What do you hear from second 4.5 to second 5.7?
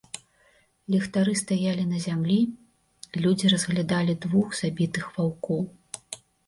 забітых ваўкоў.